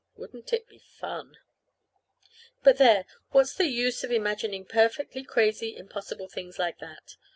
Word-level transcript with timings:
Wouldn't 0.15 0.51
it 0.51 0.67
be 0.67 0.79
fun? 0.79 1.37
But, 2.63 2.77
there! 2.77 3.05
What's 3.29 3.53
the 3.53 3.67
use 3.67 4.03
of 4.03 4.11
imagining 4.11 4.65
perfectly 4.65 5.23
crazy, 5.23 5.77
impossible 5.77 6.27
things 6.27 6.57
like 6.57 6.79
that? 6.79 7.17